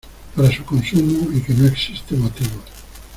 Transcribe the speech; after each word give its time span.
para 0.35 0.51
su 0.51 0.65
consumo 0.65 1.31
y 1.31 1.41
que 1.41 1.53
no 1.53 1.67
existe 1.67 2.15
motivo 2.15 2.63